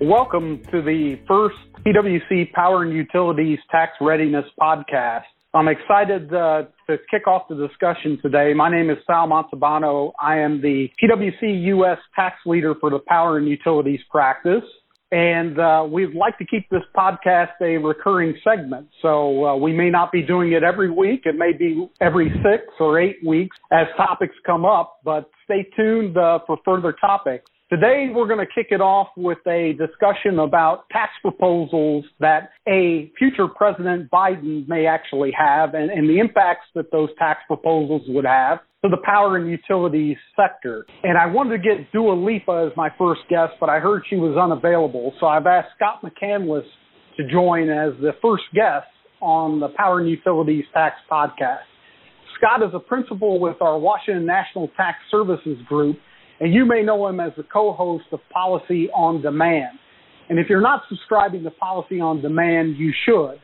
[0.00, 5.22] Welcome to the first PWC Power and Utilities Tax Readiness Podcast.
[5.54, 8.52] I'm excited uh, to kick off the discussion today.
[8.52, 10.12] My name is Sal Montalbano.
[10.20, 11.96] I am the PWC U.S.
[12.14, 14.64] tax leader for the Power and Utilities practice.
[15.12, 18.88] And uh, we'd like to keep this podcast a recurring segment.
[19.00, 21.22] So uh, we may not be doing it every week.
[21.24, 26.18] It may be every six or eight weeks as topics come up, but stay tuned
[26.18, 27.50] uh, for further topics.
[27.68, 33.10] Today, we're going to kick it off with a discussion about tax proposals that a
[33.18, 38.24] future President Biden may actually have and, and, the impacts that those tax proposals would
[38.24, 40.86] have to the power and utilities sector.
[41.02, 44.14] And I wanted to get Dua Lipa as my first guest, but I heard she
[44.14, 45.12] was unavailable.
[45.18, 46.66] So I've asked Scott McCandless
[47.16, 48.86] to join as the first guest
[49.20, 51.66] on the Power and Utilities Tax Podcast.
[52.38, 55.98] Scott is a principal with our Washington National Tax Services Group
[56.40, 59.78] and you may know him as the co-host of Policy on Demand.
[60.28, 63.40] And if you're not subscribing to Policy on Demand, you should.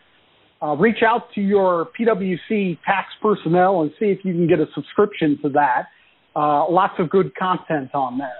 [0.62, 4.66] Uh, reach out to your PwC tax personnel and see if you can get a
[4.74, 5.88] subscription to that.
[6.36, 8.30] Uh, lots of good content on there.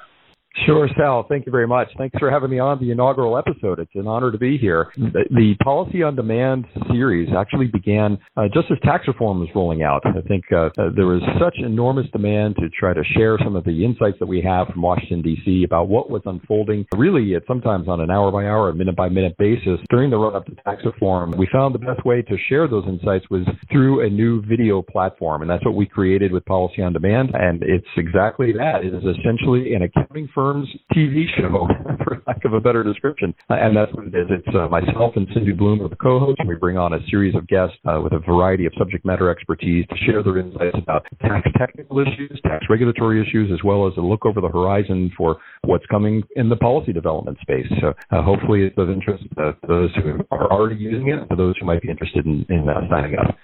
[0.66, 1.24] Sure, Sal.
[1.28, 1.88] Thank you very much.
[1.96, 3.78] Thanks for having me on the inaugural episode.
[3.78, 4.92] It's an honor to be here.
[4.96, 9.82] The, the Policy on Demand series actually began uh, just as tax reform was rolling
[9.82, 10.02] out.
[10.04, 13.64] I think uh, uh, there was such enormous demand to try to share some of
[13.64, 15.64] the insights that we have from Washington, D.C.
[15.64, 19.36] about what was unfolding, really, at sometimes on an hour by hour, minute by minute
[19.38, 21.32] basis during the run up to tax reform.
[21.38, 25.40] We found the best way to share those insights was through a new video platform,
[25.40, 27.30] and that's what we created with Policy on Demand.
[27.32, 28.84] And it's exactly that.
[28.84, 31.68] It is essentially an accounting firm firm's TV show,
[32.04, 33.32] for lack of a better description.
[33.48, 34.26] Uh, and that's what it is.
[34.28, 36.42] It's uh, myself and Cindy Bloom are the co-hosts.
[36.48, 39.86] We bring on a series of guests uh, with a variety of subject matter expertise
[39.88, 44.00] to share their insights about tax technical issues, tax regulatory issues, as well as a
[44.00, 47.66] look over the horizon for what's coming in the policy development space.
[47.80, 51.54] So uh, hopefully it's of interest to those who are already using it, to those
[51.60, 53.36] who might be interested in, in uh, signing up.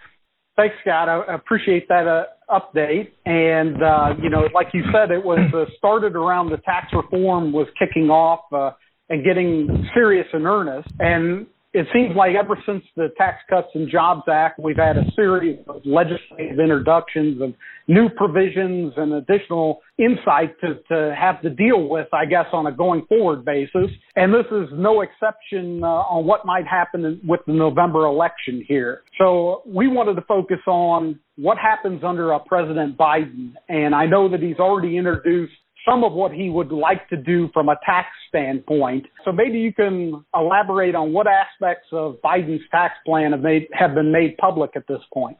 [0.59, 1.09] Thanks, Scott.
[1.09, 3.11] I appreciate that uh, update.
[3.25, 7.53] And, uh, you know, like you said, it was uh, started around the tax reform
[7.53, 8.73] was kicking off uh,
[9.09, 10.89] and getting serious in earnest.
[10.99, 15.05] And it seems like ever since the Tax Cuts and Jobs Act, we've had a
[15.15, 17.53] series of legislative introductions of
[17.89, 22.73] new provisions and additional insight to, to have to deal with, I guess, on a
[22.73, 23.91] going forward basis.
[24.17, 29.03] And this is no exception uh, on what might happen with the November election here.
[29.19, 33.53] So we wanted to focus on what happens under a President Biden.
[33.69, 35.53] And I know that he's already introduced
[35.89, 39.07] some of what he would like to do from a tax standpoint.
[39.25, 43.95] So maybe you can elaborate on what aspects of Biden's tax plan have, made, have
[43.95, 45.39] been made public at this point.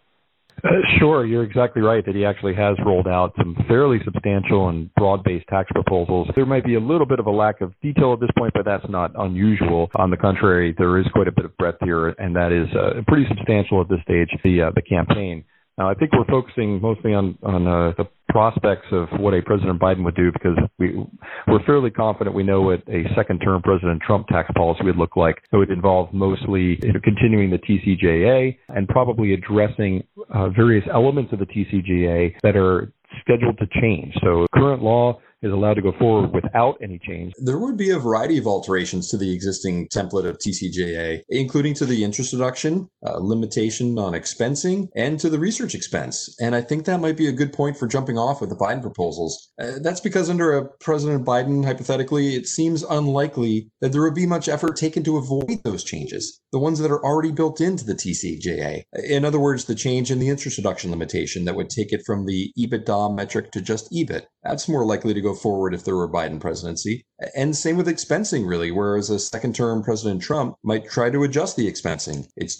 [0.65, 4.93] Uh, sure, you're exactly right that he actually has rolled out some fairly substantial and
[4.97, 6.29] broad-based tax proposals.
[6.35, 8.65] There might be a little bit of a lack of detail at this point, but
[8.65, 9.89] that's not unusual.
[9.95, 13.03] On the contrary, there is quite a bit of breadth here, and that is uh,
[13.07, 14.31] pretty substantial at this stage.
[14.43, 15.45] The uh, the campaign.
[15.79, 20.05] Now, I think we're focusing mostly on uh, the prospects of what a President Biden
[20.05, 21.03] would do because we
[21.47, 25.17] we're fairly confident we know what a second term President Trump tax policy would look
[25.17, 25.37] like.
[25.51, 30.03] So It would involve mostly continuing the TCJA and probably addressing
[30.35, 34.15] uh, various elements of the TCJA that are scheduled to change.
[34.23, 37.33] So current law is allowed to go forward without any change.
[37.39, 41.87] There would be a variety of alterations to the existing template of TCJA, including to
[41.87, 46.35] the interest deduction, uh, limitation on expensing, and to the research expense.
[46.41, 48.83] And I think that might be a good point for jumping off with the Biden
[48.83, 49.51] proposals.
[49.61, 54.27] Uh, that's because under a President Biden, hypothetically, it seems unlikely that there would be
[54.27, 57.95] much effort taken to avoid those changes, the ones that are already built into the
[57.95, 58.83] TCJA.
[59.09, 62.27] In other words, the change in the interest deduction limitation that would take it from
[62.27, 64.23] the EBITDA metric to just EBIT.
[64.49, 67.05] That's more likely to go forward if there were a Biden presidency.
[67.37, 71.57] And same with expensing, really, whereas a second term President Trump might try to adjust
[71.57, 72.27] the expensing.
[72.35, 72.57] It's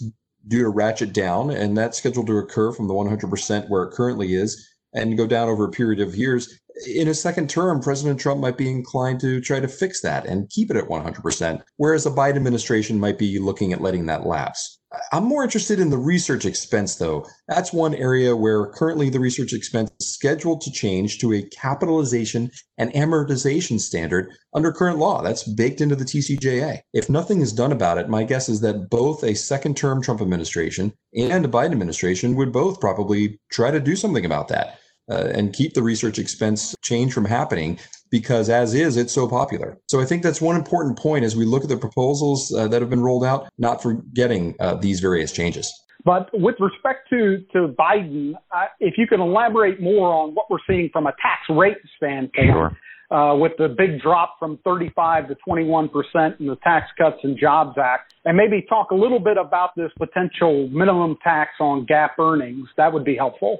[0.47, 4.35] due to ratchet down, and that's scheduled to occur from the 100% where it currently
[4.35, 6.59] is and go down over a period of years.
[6.87, 10.49] In a second term, President Trump might be inclined to try to fix that and
[10.49, 14.79] keep it at 100%, whereas a Biden administration might be looking at letting that lapse.
[15.11, 17.27] I'm more interested in the research expense, though.
[17.47, 22.49] That's one area where currently the research expense is scheduled to change to a capitalization
[22.77, 25.21] and amortization standard under current law.
[25.21, 26.81] That's baked into the TCJA.
[26.93, 30.21] If nothing is done about it, my guess is that both a second term Trump
[30.21, 34.79] administration and a Biden administration would both probably try to do something about that.
[35.09, 37.79] Uh, and keep the research expense change from happening
[38.11, 39.77] because as is, it's so popular.
[39.87, 42.81] So I think that's one important point as we look at the proposals uh, that
[42.81, 45.71] have been rolled out, not forgetting uh, these various changes.
[46.05, 50.59] But with respect to, to Biden, uh, if you can elaborate more on what we're
[50.67, 52.77] seeing from a tax rate standpoint, sure.
[53.11, 57.37] uh, with the big drop from 35 to 21 percent in the Tax Cuts and
[57.37, 62.11] Jobs Act, and maybe talk a little bit about this potential minimum tax on GAAP
[62.17, 62.69] earnings.
[62.77, 63.59] That would be helpful.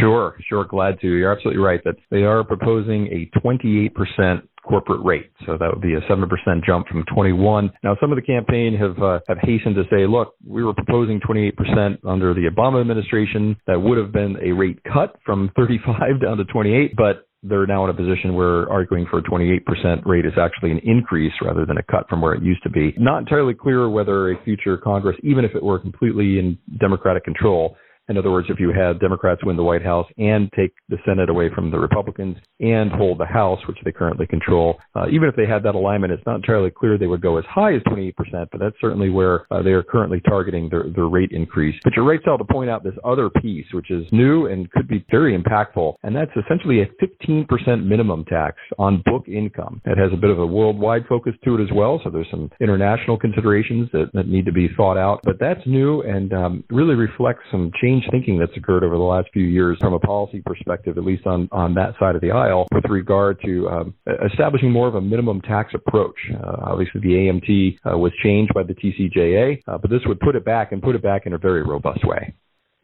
[0.00, 0.64] Sure, sure.
[0.64, 1.06] Glad to.
[1.06, 5.30] You're absolutely right that they are proposing a 28% corporate rate.
[5.46, 6.26] So that would be a 7%
[6.64, 7.70] jump from 21.
[7.84, 11.20] Now, some of the campaign have, uh, have hastened to say, look, we were proposing
[11.20, 13.56] 28% under the Obama administration.
[13.66, 17.84] That would have been a rate cut from 35 down to 28, but they're now
[17.84, 21.78] in a position where arguing for a 28% rate is actually an increase rather than
[21.78, 22.92] a cut from where it used to be.
[22.98, 27.76] Not entirely clear whether a future Congress, even if it were completely in Democratic control,
[28.08, 31.28] in other words, if you had Democrats win the White House and take the Senate
[31.28, 35.34] away from the Republicans and hold the House, which they currently control, uh, even if
[35.34, 38.14] they had that alignment, it's not entirely clear they would go as high as 28%,
[38.52, 41.74] but that's certainly where uh, they are currently targeting their, their rate increase.
[41.82, 44.88] But you're right, Sal, to point out this other piece, which is new and could
[44.88, 49.80] be very impactful, and that's essentially a 15% minimum tax on book income.
[49.84, 52.50] It has a bit of a worldwide focus to it as well, so there's some
[52.60, 56.94] international considerations that, that need to be thought out, but that's new and um, really
[56.94, 60.42] reflects some change change thinking that's occurred over the last few years from a policy
[60.44, 63.94] perspective, at least on, on that side of the aisle, with regard to um,
[64.30, 66.16] establishing more of a minimum tax approach.
[66.32, 70.36] Uh, obviously, the AMT uh, was changed by the TCJA, uh, but this would put
[70.36, 72.34] it back and put it back in a very robust way.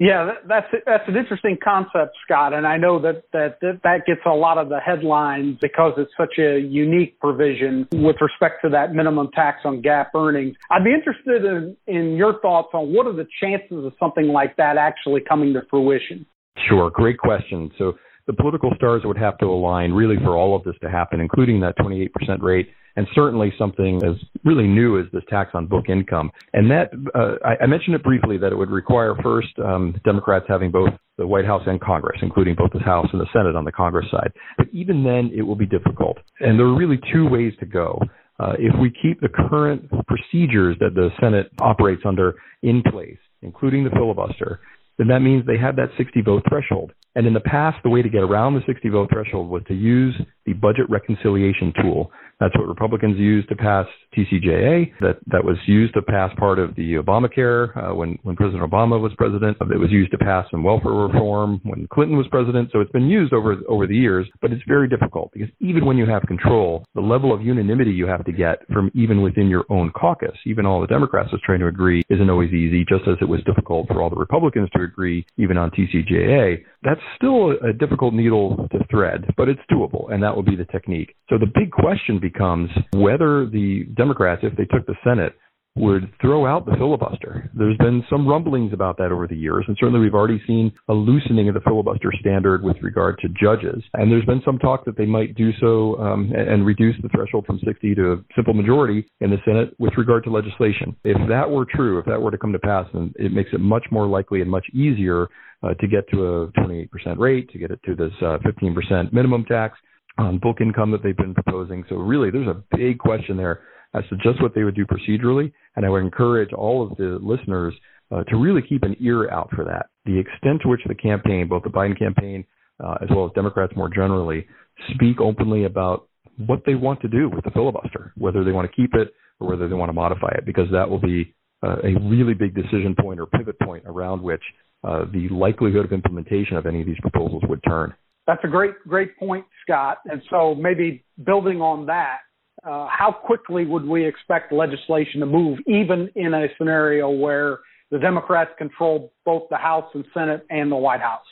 [0.02, 4.34] Yeah, that's that's an interesting concept, Scott, and I know that that that gets a
[4.34, 9.30] lot of the headlines because it's such a unique provision with respect to that minimum
[9.32, 10.56] tax on GAAP earnings.
[10.72, 14.56] I'd be interested in in your thoughts on what are the chances of something like
[14.56, 16.26] that actually coming to fruition.
[16.68, 17.70] Sure, great question.
[17.78, 17.92] So
[18.26, 21.60] the political stars would have to align really for all of this to happen, including
[21.60, 22.08] that 28%
[22.40, 26.30] rate and certainly something as really new as this tax on book income.
[26.52, 30.46] And that uh, I, I, mentioned it briefly that it would require first um, Democrats
[30.48, 33.64] having both the White House and Congress, including both the House and the Senate on
[33.64, 34.32] the Congress side.
[34.56, 36.18] But even then, it will be difficult.
[36.40, 38.00] And there are really two ways to go.
[38.40, 43.84] Uh, if we keep the current procedures that the Senate operates under in place, including
[43.84, 44.60] the filibuster,
[44.98, 46.92] then that means they have that 60 vote threshold.
[47.14, 49.74] And in the past, the way to get around the 60 vote threshold was to
[49.74, 50.14] use
[50.46, 52.10] the budget reconciliation tool.
[52.42, 53.86] That's what Republicans used to pass
[54.16, 54.92] TCJA.
[55.00, 59.00] That that was used to pass part of the Obamacare uh, when when President Obama
[59.00, 59.56] was president.
[59.60, 62.70] It was used to pass some welfare reform when Clinton was president.
[62.72, 65.96] So it's been used over over the years, but it's very difficult because even when
[65.96, 69.64] you have control, the level of unanimity you have to get from even within your
[69.70, 72.84] own caucus, even all the Democrats was trying to agree, isn't always easy.
[72.88, 76.64] Just as it was difficult for all the Republicans to agree, even on TCJA.
[76.82, 80.64] That's still a difficult needle to thread, but it's doable, and that will be the
[80.66, 81.14] technique.
[81.28, 85.34] So the big question becomes whether the Democrats, if they took the Senate,
[85.74, 87.50] would throw out the filibuster.
[87.54, 90.92] There's been some rumblings about that over the years, and certainly we've already seen a
[90.92, 93.82] loosening of the filibuster standard with regard to judges.
[93.94, 97.46] And there's been some talk that they might do so um, and reduce the threshold
[97.46, 100.94] from 60 to a simple majority in the Senate with regard to legislation.
[101.04, 103.60] If that were true, if that were to come to pass, then it makes it
[103.60, 105.28] much more likely and much easier
[105.62, 109.44] uh, to get to a 28% rate, to get it to this uh, 15% minimum
[109.46, 109.78] tax
[110.18, 111.84] on book income that they've been proposing.
[111.88, 113.62] So really, there's a big question there
[113.94, 115.52] as to just what they would do procedurally.
[115.76, 117.74] And I would encourage all of the listeners
[118.10, 119.86] uh, to really keep an ear out for that.
[120.04, 122.44] The extent to which the campaign, both the Biden campaign
[122.82, 124.46] uh, as well as Democrats more generally,
[124.94, 126.08] speak openly about
[126.46, 129.48] what they want to do with the filibuster, whether they want to keep it or
[129.48, 132.94] whether they want to modify it, because that will be uh, a really big decision
[132.98, 134.42] point or pivot point around which
[134.84, 137.94] uh, the likelihood of implementation of any of these proposals would turn.
[138.26, 139.98] That's a great, great point, Scott.
[140.04, 142.18] And so maybe building on that,
[142.64, 147.58] uh, how quickly would we expect legislation to move, even in a scenario where
[147.90, 151.24] the Democrats control both the House and Senate and the White House?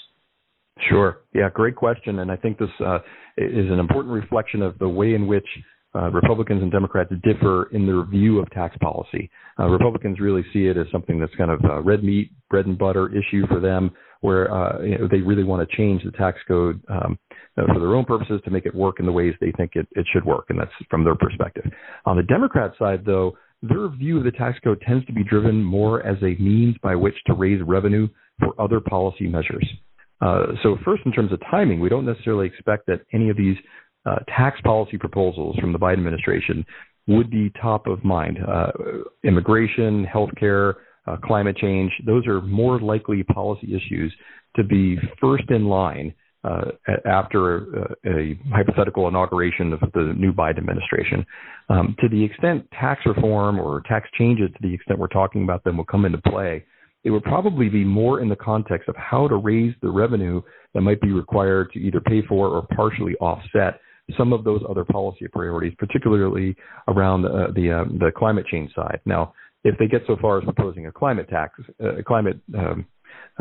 [0.88, 1.18] Sure.
[1.34, 2.20] Yeah, great question.
[2.20, 2.98] And I think this uh,
[3.36, 5.46] is an important reflection of the way in which
[5.94, 9.30] uh, Republicans and Democrats differ in their view of tax policy.
[9.58, 12.78] Uh, Republicans really see it as something that's kind of uh, red meat, bread and
[12.78, 13.90] butter issue for them
[14.20, 17.18] where uh, you know, they really want to change the tax code um,
[17.54, 20.06] for their own purposes to make it work in the ways they think it, it
[20.12, 21.64] should work, and that's from their perspective.
[22.06, 25.62] On the Democrat side, though, their view of the tax code tends to be driven
[25.62, 28.08] more as a means by which to raise revenue
[28.38, 29.66] for other policy measures.
[30.20, 33.56] Uh, so, first, in terms of timing, we don't necessarily expect that any of these
[34.06, 36.64] uh, tax policy proposals from the Biden administration
[37.06, 38.38] would be top of mind.
[38.46, 38.70] Uh,
[39.24, 40.74] immigration, healthcare,
[41.10, 44.12] uh, climate change, those are more likely policy issues
[44.56, 46.70] to be first in line uh,
[47.06, 51.24] after a, a, hypothetical inauguration of the new Biden administration.
[51.68, 55.64] Um, to the extent tax reform or tax changes, to the extent we're talking about
[55.64, 56.64] them, will come into play,
[57.04, 60.40] it would probably be more in the context of how to raise the revenue
[60.74, 63.80] that might be required to either pay for or partially offset
[64.16, 66.56] some of those other policy priorities, particularly
[66.88, 69.00] around uh, the uh, the climate change side.
[69.04, 69.32] Now,
[69.64, 72.86] if they get so far as proposing a climate tax, uh, climate um,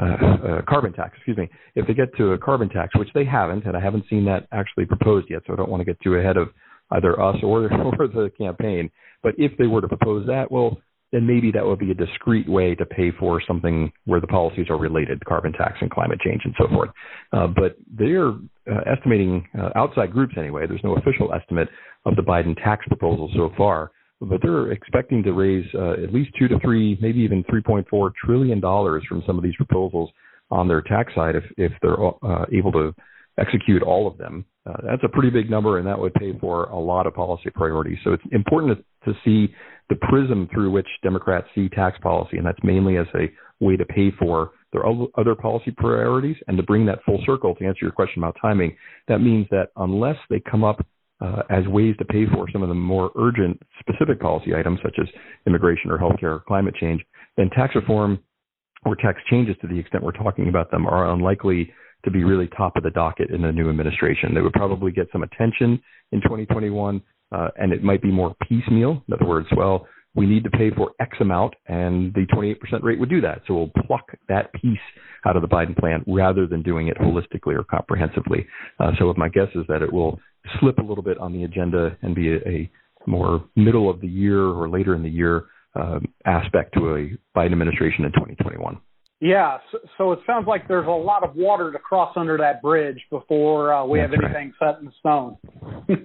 [0.01, 3.25] uh, uh, carbon tax, excuse me, if they get to a carbon tax, which they
[3.25, 5.99] haven't, and I haven't seen that actually proposed yet, so I don't want to get
[6.01, 6.49] too ahead of
[6.91, 8.89] either us or, or the campaign.
[9.21, 10.77] But if they were to propose that, well,
[11.11, 14.67] then maybe that would be a discrete way to pay for something where the policies
[14.69, 16.89] are related, carbon tax and climate change and so forth.
[17.33, 21.67] Uh, but they're uh, estimating, uh, outside groups anyway, there's no official estimate
[22.05, 26.31] of the Biden tax proposal so far, but they're expecting to raise uh, at least
[26.37, 30.09] two to three, maybe even 3.4 trillion dollars from some of these proposals
[30.51, 32.93] on their tax side if, if they're uh, able to
[33.39, 34.45] execute all of them.
[34.65, 37.49] Uh, that's a pretty big number, and that would pay for a lot of policy
[37.53, 37.97] priorities.
[38.03, 39.53] So it's important to, to see
[39.89, 43.31] the prism through which Democrats see tax policy, and that's mainly as a
[43.63, 46.35] way to pay for their other policy priorities.
[46.47, 48.75] And to bring that full circle, to answer your question about timing,
[49.07, 50.85] that means that unless they come up
[51.21, 54.95] uh, as ways to pay for some of the more urgent specific policy items, such
[55.01, 55.07] as
[55.45, 57.01] immigration or healthcare or climate change,
[57.37, 58.19] then tax reform
[58.85, 61.71] or tax changes to the extent we're talking about them are unlikely
[62.05, 64.33] to be really top of the docket in the new administration.
[64.33, 69.03] They would probably get some attention in 2021, uh, and it might be more piecemeal.
[69.07, 69.85] In other words, well,
[70.15, 73.41] we need to pay for X amount, and the 28% rate would do that.
[73.47, 74.79] So we'll pluck that piece
[75.25, 78.47] out of the Biden plan rather than doing it holistically or comprehensively.
[78.79, 80.19] Uh, so my guess is that it will
[80.59, 82.71] slip a little bit on the agenda and be a, a
[83.05, 87.51] more middle of the year or later in the year um, aspect to a Biden
[87.51, 88.79] administration in 2021.
[89.21, 92.61] Yeah, so, so, it sounds like there's a lot of water to cross under that
[92.61, 94.75] bridge before uh, we that's have anything right.
[94.75, 95.37] set in stone.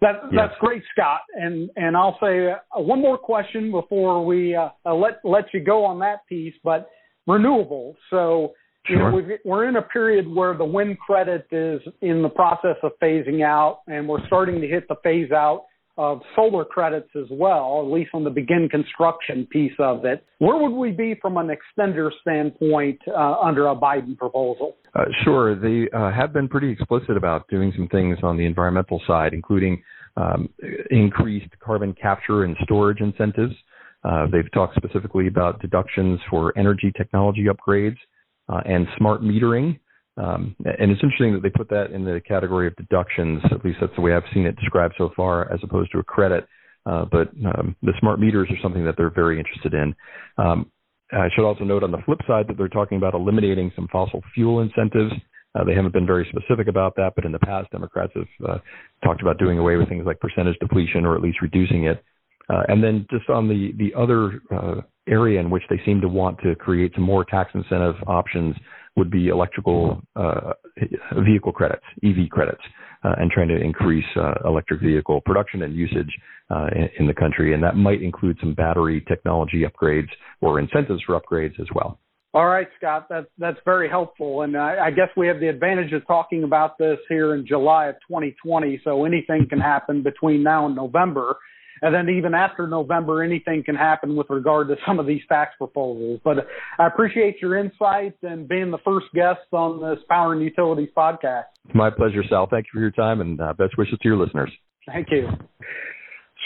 [0.00, 0.32] that, yes.
[0.32, 1.22] That's great, Scott.
[1.34, 5.58] And and I'll say uh, one more question before we uh, uh, let let you
[5.58, 6.54] go on that piece.
[6.62, 6.88] But
[7.28, 7.96] renewables.
[8.10, 8.52] So
[8.88, 9.10] you sure.
[9.10, 12.92] know we we're in a period where the wind credit is in the process of
[13.02, 17.80] phasing out, and we're starting to hit the phase out of solar credits as well,
[17.84, 20.24] at least on the begin construction piece of it.
[20.38, 24.76] Where would we be from an extender standpoint uh, under a Biden proposal?
[24.94, 25.54] Uh, sure.
[25.54, 29.82] They uh, have been pretty explicit about doing some things on the environmental side, including
[30.16, 30.48] um,
[30.90, 33.54] increased carbon capture and storage incentives.
[34.02, 37.96] Uh, they've talked specifically about deductions for energy technology upgrades
[38.48, 39.78] uh, and smart metering.
[40.16, 43.42] Um, and it's interesting that they put that in the category of deductions.
[43.50, 46.04] At least that's the way I've seen it described so far, as opposed to a
[46.04, 46.46] credit.
[46.86, 49.94] Uh, but um, the smart meters are something that they're very interested in.
[50.38, 50.70] Um,
[51.12, 54.22] I should also note on the flip side that they're talking about eliminating some fossil
[54.34, 55.12] fuel incentives.
[55.54, 58.58] Uh, they haven't been very specific about that, but in the past, Democrats have uh,
[59.04, 62.02] talked about doing away with things like percentage depletion or at least reducing it.
[62.48, 66.08] Uh, and then just on the the other uh, area in which they seem to
[66.08, 68.56] want to create some more tax incentive options
[68.96, 70.52] would be electrical uh,
[71.24, 72.62] vehicle credits, EV credits,
[73.04, 76.10] uh, and trying to increase uh, electric vehicle production and usage
[76.50, 77.54] uh, in, in, the country.
[77.54, 80.08] And that might include some battery technology upgrades
[80.40, 81.98] or incentives for upgrades as well.
[82.32, 85.92] All right, Scott, that's that's very helpful, and I, I guess we have the advantage
[85.92, 88.80] of talking about this here in July of 2020.
[88.82, 91.36] So anything can happen between now and November.
[91.84, 95.52] And then even after November, anything can happen with regard to some of these tax
[95.58, 96.18] proposals.
[96.24, 96.46] But
[96.78, 101.44] I appreciate your insight and being the first guest on this Power and Utilities podcast.
[101.74, 102.48] My pleasure, Sal.
[102.50, 104.50] Thank you for your time and uh, best wishes to your listeners.
[104.86, 105.28] Thank you.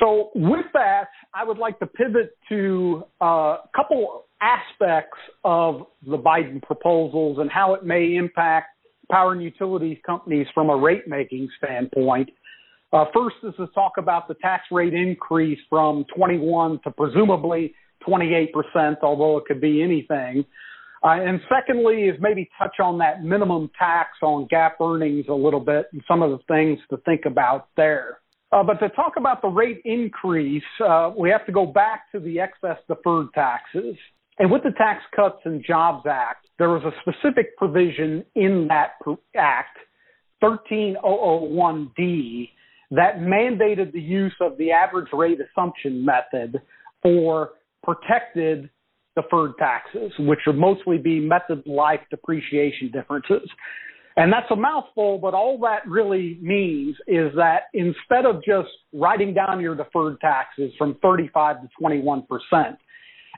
[0.02, 6.18] So, with that, I would like to pivot to uh, a couple aspects of the
[6.18, 8.70] Biden proposals and how it may impact
[9.08, 12.30] power and utilities companies from a rate making standpoint.
[12.92, 17.74] Uh, first is to talk about the tax rate increase from 21 to presumably
[18.06, 18.48] 28%,
[19.02, 20.44] although it could be anything.
[21.04, 25.60] Uh, and secondly is maybe touch on that minimum tax on GAAP earnings a little
[25.60, 28.18] bit and some of the things to think about there.
[28.50, 32.18] Uh, but to talk about the rate increase, uh, we have to go back to
[32.18, 33.94] the excess deferred taxes.
[34.38, 38.92] And with the Tax Cuts and Jobs Act, there was a specific provision in that
[39.36, 39.76] act,
[40.42, 42.48] 13001D,
[42.90, 46.60] that mandated the use of the average rate assumption method
[47.02, 47.50] for
[47.82, 48.70] protected
[49.14, 53.48] deferred taxes, which would mostly be method life depreciation differences.
[54.16, 59.32] And that's a mouthful, but all that really means is that instead of just writing
[59.32, 62.24] down your deferred taxes from 35 to 21%,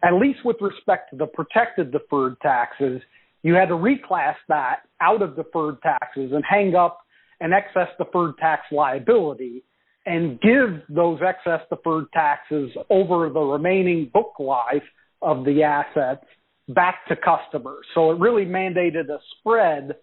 [0.02, 3.02] at least with respect to the protected deferred taxes,
[3.42, 7.00] you had to reclass that out of deferred taxes and hang up
[7.40, 9.62] an excess deferred tax liability
[10.06, 14.82] and give those excess deferred taxes over the remaining book life
[15.22, 16.24] of the assets
[16.68, 17.84] back to customers.
[17.94, 19.96] So it really mandated a spread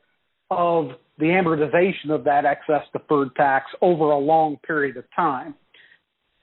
[0.50, 5.56] of the amortization of that excess deferred tax over a long period of time.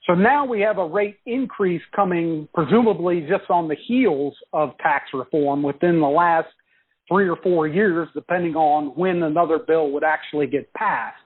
[0.05, 5.05] So now we have a rate increase coming presumably just on the heels of tax
[5.13, 6.49] reform within the last
[7.07, 11.17] three or four years, depending on when another bill would actually get passed.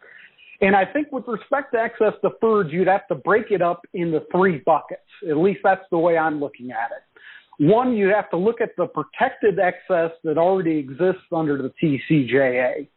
[0.61, 4.21] And I think with respect to excess deferred, you'd have to break it up into
[4.31, 5.01] three buckets.
[5.29, 7.65] At least that's the way I'm looking at it.
[7.65, 12.87] One, you'd have to look at the protected excess that already exists under the TCJA.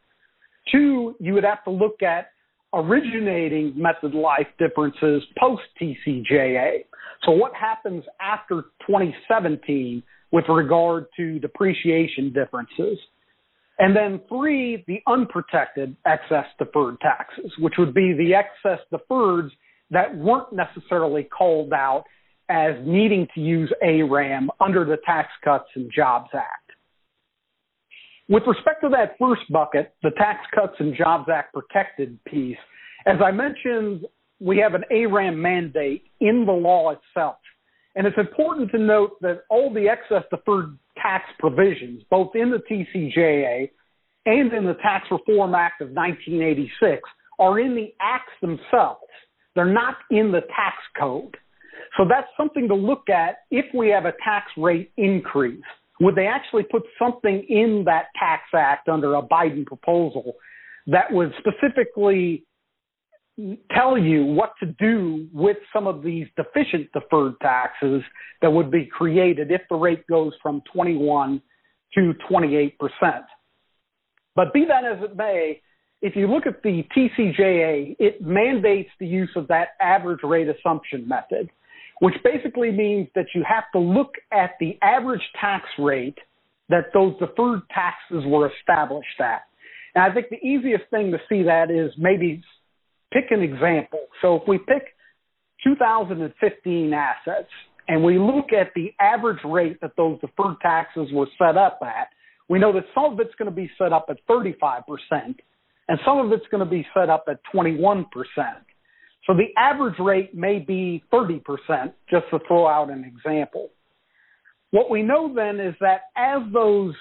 [0.70, 2.28] Two, you would have to look at
[2.72, 6.84] originating method life differences post TCJA.
[7.24, 12.98] So what happens after 2017 with regard to depreciation differences?
[13.78, 19.50] And then three, the unprotected excess deferred taxes, which would be the excess deferreds
[19.90, 22.04] that weren't necessarily called out
[22.48, 26.70] as needing to use ARAM under the Tax Cuts and Jobs Act.
[28.28, 32.56] With respect to that first bucket, the Tax Cuts and Jobs Act protected piece,
[33.06, 34.06] as I mentioned,
[34.40, 37.36] we have an ARAM mandate in the law itself.
[37.94, 42.58] And it's important to note that all the excess deferred tax provisions, both in the
[42.70, 43.70] TCJA
[44.26, 47.02] and in the Tax Reform Act of 1986,
[47.38, 49.00] are in the acts themselves.
[49.54, 51.36] They're not in the tax code.
[51.96, 55.60] So that's something to look at if we have a tax rate increase.
[56.00, 60.34] Would they actually put something in that tax act under a Biden proposal
[60.86, 62.44] that would specifically
[63.74, 68.02] tell you what to do with some of these deficient deferred taxes
[68.42, 71.40] that would be created if the rate goes from 21
[71.94, 72.72] to 28%.
[74.34, 75.60] But be that as it may,
[76.00, 81.06] if you look at the TCJA, it mandates the use of that average rate assumption
[81.06, 81.48] method,
[82.00, 86.18] which basically means that you have to look at the average tax rate
[86.68, 89.42] that those deferred taxes were established at.
[89.94, 92.42] And I think the easiest thing to see that is maybe
[93.12, 94.06] pick an example.
[94.20, 94.94] So if we pick
[95.64, 97.50] 2015 assets
[97.88, 102.08] and we look at the average rate that those deferred taxes were set up at,
[102.48, 104.82] we know that some of it's going to be set up at 35%
[105.88, 108.04] and some of it's going to be set up at 21%.
[109.26, 111.42] So the average rate may be 30%,
[112.10, 113.70] just to throw out an example.
[114.70, 116.94] What we know then is that as those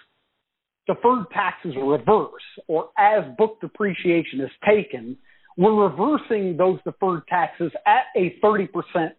[0.88, 2.30] deferred taxes reverse
[2.68, 5.18] or as book depreciation is taken,
[5.58, 8.70] we're reversing those deferred taxes at a 30%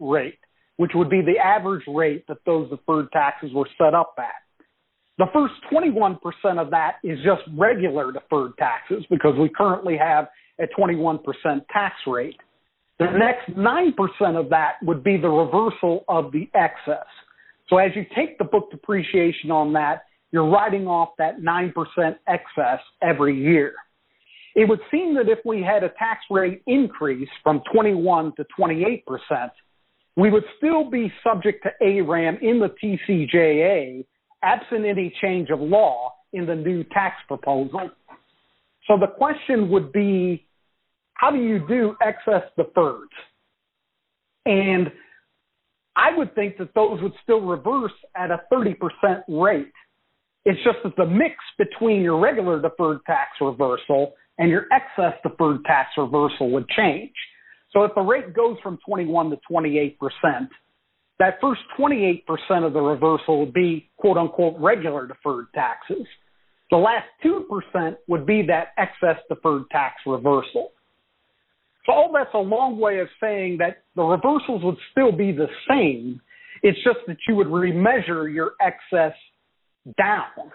[0.00, 0.38] rate,
[0.76, 4.42] which would be the average rate that those deferred taxes were set up at.
[5.18, 6.18] The first 21%
[6.58, 11.20] of that is just regular deferred taxes because we currently have a 21%
[11.72, 12.36] tax rate.
[12.98, 17.06] The next 9% of that would be the reversal of the excess.
[17.68, 21.72] So as you take the book depreciation on that, you're writing off that 9%
[22.26, 23.74] excess every year.
[24.54, 29.02] It would seem that if we had a tax rate increase from 21 to 28%,
[30.16, 34.04] we would still be subject to ARAM in the TCJA
[34.42, 37.90] absent any change of law in the new tax proposal.
[38.86, 40.46] So the question would be,
[41.14, 43.06] how do you do excess deferreds?
[44.44, 44.90] And
[45.94, 48.74] I would think that those would still reverse at a 30%
[49.28, 49.72] rate.
[50.44, 55.64] It's just that the mix between your regular deferred tax reversal and your excess deferred
[55.64, 57.12] tax reversal would change.
[57.72, 59.96] So if the rate goes from 21 to 28%,
[61.18, 62.24] that first 28%
[62.66, 66.06] of the reversal would be quote unquote regular deferred taxes.
[66.70, 70.72] The last 2% would be that excess deferred tax reversal.
[71.84, 75.48] So all that's a long way of saying that the reversals would still be the
[75.68, 76.20] same.
[76.62, 79.16] It's just that you would remeasure your excess
[79.98, 80.52] down,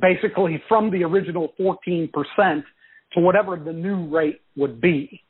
[0.00, 2.10] basically from the original 14%
[3.14, 5.22] to whatever the new rate would be.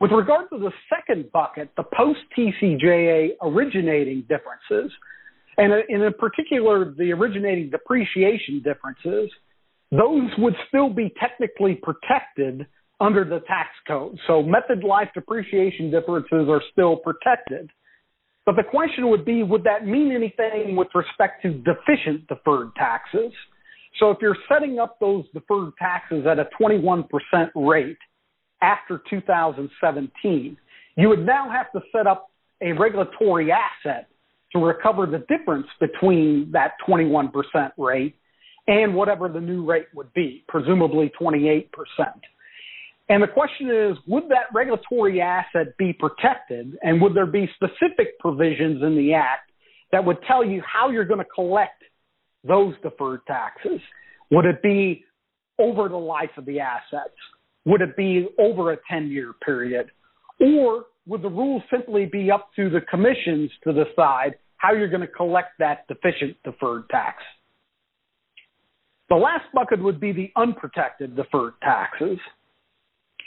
[0.00, 4.92] With regard to the second bucket, the post TCJA originating differences,
[5.56, 9.30] and in particular the originating depreciation differences,
[9.90, 12.66] those would still be technically protected
[13.00, 14.18] under the tax code.
[14.26, 17.70] So method life depreciation differences are still protected.
[18.44, 23.32] But the question would be, would that mean anything with respect to deficient deferred taxes?
[23.98, 27.08] So if you're setting up those deferred taxes at a 21%
[27.54, 27.98] rate
[28.62, 30.56] after 2017,
[30.96, 32.30] you would now have to set up
[32.60, 34.08] a regulatory asset
[34.52, 37.30] to recover the difference between that 21%
[37.76, 38.16] rate
[38.66, 41.68] and whatever the new rate would be, presumably 28%.
[43.08, 46.76] And the question is, would that regulatory asset be protected?
[46.82, 49.50] And would there be specific provisions in the Act
[49.92, 51.77] that would tell you how you're going to collect
[52.44, 53.80] those deferred taxes?
[54.30, 55.04] Would it be
[55.58, 57.14] over the life of the assets?
[57.64, 59.90] Would it be over a 10 year period?
[60.40, 65.00] Or would the rules simply be up to the commissions to decide how you're going
[65.00, 67.22] to collect that deficient deferred tax?
[69.08, 72.18] The last bucket would be the unprotected deferred taxes.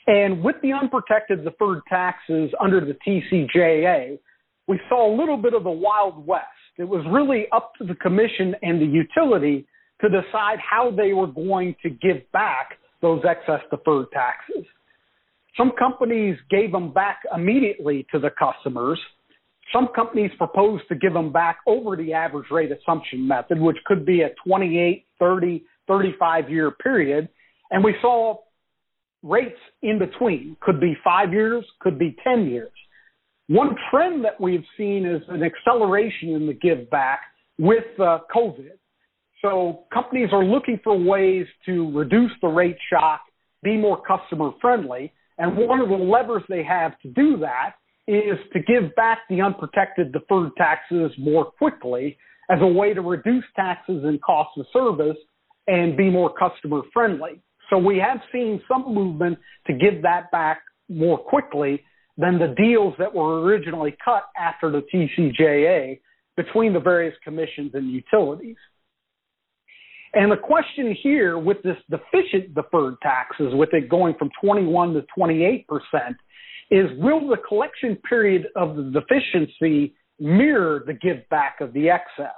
[0.08, 4.20] And with the unprotected deferred taxes under the TCJA,
[4.68, 6.46] we saw a little bit of the Wild West.
[6.82, 9.68] It was really up to the commission and the utility
[10.02, 14.66] to decide how they were going to give back those excess deferred taxes.
[15.56, 19.00] Some companies gave them back immediately to the customers.
[19.72, 24.04] Some companies proposed to give them back over the average rate assumption method, which could
[24.04, 27.30] be a 28, 30, 35 year period.
[27.70, 28.40] And we saw
[29.22, 32.72] rates in between, could be five years, could be 10 years.
[33.52, 37.20] One trend that we've seen is an acceleration in the give back
[37.60, 38.78] with uh, COVID.
[39.42, 43.20] So companies are looking for ways to reduce the rate shock,
[43.62, 45.12] be more customer friendly.
[45.38, 47.74] And one of the levers they have to do that
[48.08, 52.18] is to give back the unprotected deferred taxes more quickly
[52.50, 55.18] as a way to reduce taxes and cost of service
[55.68, 57.42] and be more customer friendly.
[57.70, 61.84] So we have seen some movement to give that back more quickly
[62.18, 66.00] than the deals that were originally cut after the TCJA
[66.38, 68.58] between the various commissions and utilities.
[70.14, 75.06] And the question here with this deficient deferred taxes, with it going from 21 to
[75.16, 76.18] 28 percent,
[76.70, 82.36] is will the collection period of the deficiency mirror the give back of the excess?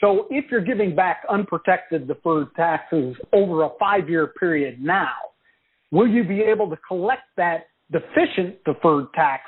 [0.00, 5.14] So if you're giving back unprotected deferred taxes over a five year period now,
[5.90, 9.42] will you be able to collect that deficient deferred tax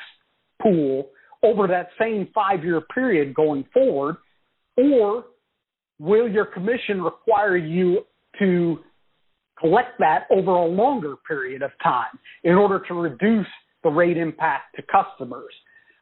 [0.61, 1.11] pool
[1.43, 4.17] over that same five year period going forward?
[4.77, 5.25] Or
[5.99, 8.03] will your commission require you
[8.39, 8.79] to
[9.61, 13.47] collect that over a longer period of time in order to reduce
[13.83, 15.53] the rate impact to customers?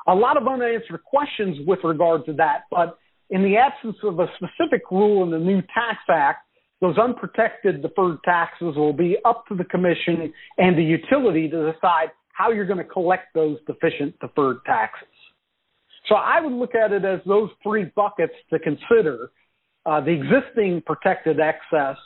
[0.09, 2.99] A lot of unanswered questions with regard to that, but
[3.29, 6.47] in the absence of a specific rule in the new Tax Act,
[6.81, 12.09] those unprotected deferred taxes will be up to the commission and the utility to decide
[12.41, 15.09] how you're going to collect those deficient deferred taxes.
[16.09, 19.31] So I would look at it as those three buckets to consider
[19.85, 21.97] uh, the existing protected excess,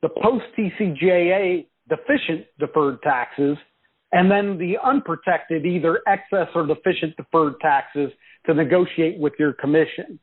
[0.00, 3.58] the post TCJA deficient deferred taxes,
[4.12, 8.10] and then the unprotected either excess or deficient deferred taxes
[8.46, 10.18] to negotiate with your commission.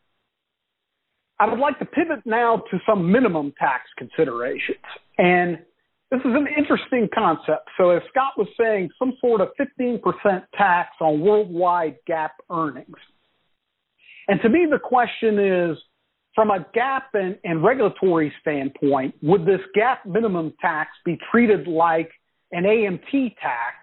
[1.40, 4.80] I would like to pivot now to some minimum tax considerations.
[5.20, 5.60] And
[6.16, 7.70] this is an interesting concept.
[7.78, 10.02] So, as Scott was saying, some sort of 15%
[10.58, 12.96] tax on worldwide GAAP earnings.
[14.28, 15.78] And to me, the question is
[16.34, 22.12] from a GAAP and, and regulatory standpoint, would this GAAP minimum tax be treated like
[22.52, 23.76] an AMT tax,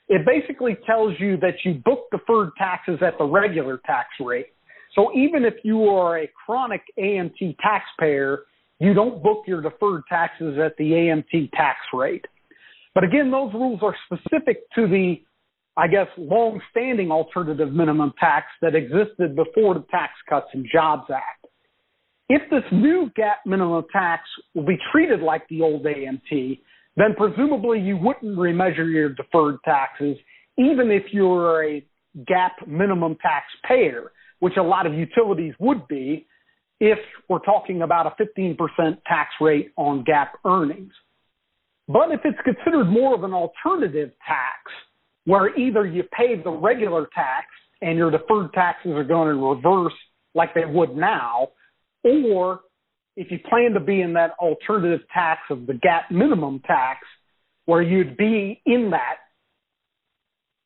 [0.10, 4.48] it basically tells you that you book deferred taxes at the regular tax rate.
[4.96, 8.46] So even if you are a chronic AMT taxpayer,
[8.80, 12.26] you don't book your deferred taxes at the AMT tax rate.
[12.98, 15.22] But again, those rules are specific to the,
[15.78, 21.46] I guess, long-standing alternative minimum tax that existed before the Tax Cuts and Jobs Act.
[22.28, 24.24] If this new GAAP minimum tax
[24.56, 26.60] will be treated like the old AMT,
[26.96, 30.18] then presumably you wouldn't remeasure your deferred taxes,
[30.58, 31.86] even if you're a
[32.18, 36.26] GAAP minimum tax payer which a lot of utilities would be
[36.80, 36.98] if
[37.30, 38.58] we're talking about a 15%
[39.06, 40.94] tax rate on GAAP earnings.
[41.88, 44.72] But if it's considered more of an alternative tax,
[45.26, 47.48] where either you pay the regular tax
[47.82, 49.94] and your deferred taxes are going to reverse
[50.34, 51.50] like they would now,
[52.04, 52.62] or
[53.16, 57.00] if you plan to be in that alternative tax of the GAAP minimum tax,
[57.66, 59.18] where you'd be in that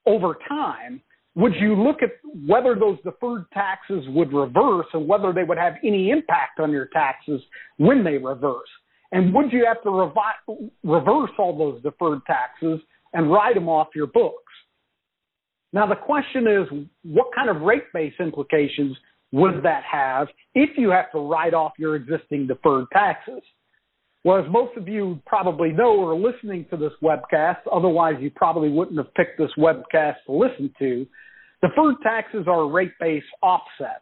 [0.06, 1.02] over time,
[1.36, 2.10] would you look at
[2.48, 6.88] whether those deferred taxes would reverse and whether they would have any impact on your
[6.88, 7.42] taxes
[7.78, 8.68] when they reverse?
[9.12, 12.80] And would you have to revi- reverse all those deferred taxes
[13.14, 14.38] and write them off your books?
[15.74, 18.98] Now, the question is what kind of rate base implications
[19.32, 23.42] would that have if you have to write off your existing deferred taxes?
[24.24, 28.30] Well, as most of you probably know or are listening to this webcast, otherwise you
[28.30, 31.08] probably wouldn't have picked this webcast to listen to,
[31.62, 34.02] deferred taxes are rate base offset.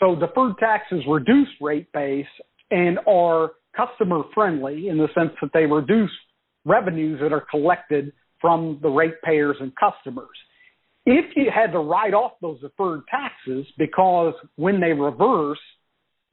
[0.00, 2.26] So deferred taxes reduce rate base
[2.70, 6.10] and are customer friendly in the sense that they reduce
[6.64, 10.36] revenues that are collected from the ratepayers and customers.
[11.04, 15.58] If you had to write off those deferred taxes because when they reverse,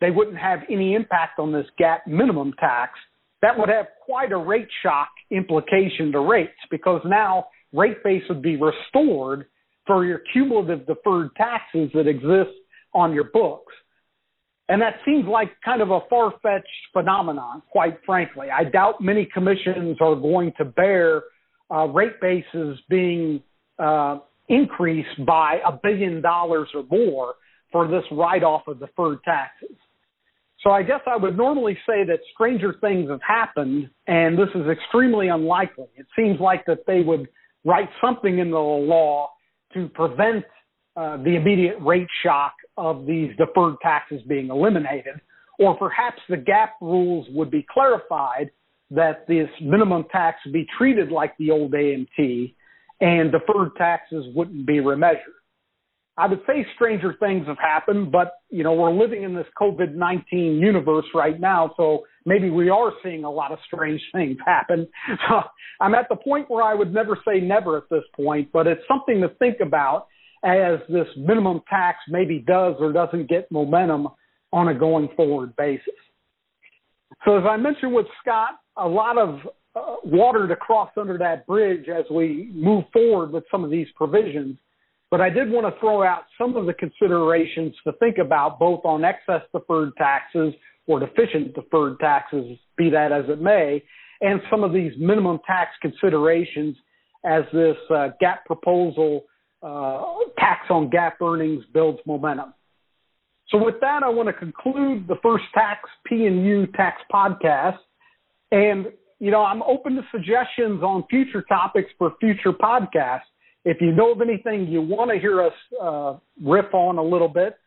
[0.02, 2.94] they wouldn't have any impact on this GAAP minimum tax,
[3.42, 8.42] that would have quite a rate shock implication to rates because now rate base would
[8.42, 9.46] be restored
[9.88, 12.56] for your cumulative deferred taxes that exist
[12.94, 13.74] on your books.
[14.70, 18.48] And that seems like kind of a far fetched phenomenon, quite frankly.
[18.56, 21.24] I doubt many commissions are going to bear
[21.72, 23.42] uh, rate bases being
[23.80, 27.34] uh, increased by a billion dollars or more
[27.72, 29.76] for this write off of deferred taxes.
[30.64, 34.68] So I guess I would normally say that stranger things have happened, and this is
[34.68, 35.88] extremely unlikely.
[35.96, 37.28] It seems like that they would
[37.66, 39.30] write something in the law
[39.74, 40.46] to prevent
[40.96, 45.20] uh, the immediate rate shock of these deferred taxes being eliminated,
[45.60, 48.50] or perhaps the GAAP rules would be clarified
[48.90, 52.56] that this minimum tax be treated like the old AMT
[53.02, 55.36] and deferred taxes wouldn't be remeasured.
[56.18, 60.60] I would say stranger things have happened, but you know, we're living in this COVID-19
[60.60, 64.88] universe right now, so maybe we are seeing a lot of strange things happen.
[65.82, 68.82] I'm at the point where I would never say never at this point, but it's
[68.88, 70.08] something to think about
[70.44, 74.08] as this minimum tax maybe does or doesn't get momentum
[74.52, 75.94] on a going forward basis.
[77.26, 79.40] So as I mentioned with Scott, a lot of
[79.76, 83.88] uh, water to cross under that bridge as we move forward with some of these
[83.96, 84.58] provisions.
[85.12, 88.82] But I did want to throw out some of the considerations to think about both
[88.86, 90.54] on excess deferred taxes
[90.88, 93.84] or deficient deferred taxes, be that as it may,
[94.22, 96.76] and some of these minimum tax considerations
[97.26, 99.24] as this uh, GAAP proposal
[99.62, 100.04] uh,
[100.38, 102.54] tax on GAAP earnings builds momentum.
[103.50, 107.78] So with that, I want to conclude the first tax P and U tax podcast.
[108.52, 108.88] And,
[109.20, 113.22] you know, I'm open to suggestions on future topics for future podcasts.
[113.66, 117.28] If you know of anything you want to hear us uh, riff on a little
[117.28, 117.58] bit,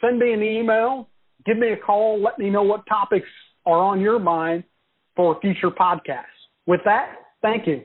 [0.00, 1.08] send me an email,
[1.44, 3.28] give me a call, let me know what topics
[3.64, 4.64] are on your mind
[5.14, 6.24] for future podcasts.
[6.66, 7.84] With that, thank you.